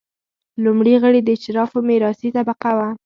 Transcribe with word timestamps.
لومړي 0.63 0.95
غړي 1.03 1.19
د 1.23 1.29
اشرافو 1.37 1.77
میراثي 1.87 2.29
طبقه 2.37 2.71
وه. 2.77 2.89